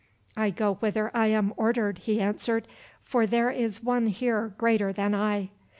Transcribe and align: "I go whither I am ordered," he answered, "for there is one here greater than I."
"I 0.35 0.49
go 0.49 0.73
whither 0.79 1.11
I 1.15 1.27
am 1.27 1.53
ordered," 1.57 1.99
he 1.99 2.19
answered, 2.19 2.67
"for 3.03 3.27
there 3.27 3.51
is 3.51 3.83
one 3.83 4.07
here 4.07 4.55
greater 4.57 4.91
than 4.91 5.13
I." 5.13 5.51